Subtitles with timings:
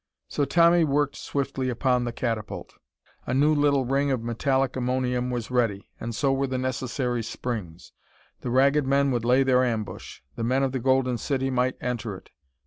[0.27, 2.73] So Tommy worked swiftly upon the catapult.
[3.27, 7.91] A new little ring of metallic ammonium was ready, and so were the necessary springs.
[8.39, 10.21] The Ragged Men would lay their ambush.
[10.37, 12.31] The men of the Golden City might enter it.